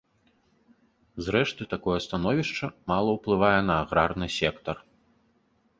Зрэшты, 1.25 1.63
такое 1.73 1.99
становішча 2.07 2.71
мала 2.93 3.09
ўплывае 3.19 3.57
на 3.69 3.75
аграрны 3.87 4.27
сектар. 4.39 4.77